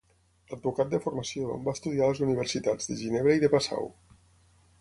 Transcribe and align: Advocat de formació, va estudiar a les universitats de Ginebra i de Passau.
Advocat 0.55 0.89
de 0.93 0.99
formació, 1.03 1.57
va 1.67 1.75
estudiar 1.79 2.07
a 2.07 2.15
les 2.15 2.23
universitats 2.29 2.93
de 2.93 2.99
Ginebra 3.03 3.37
i 3.41 3.45
de 3.45 3.55
Passau. 3.57 3.91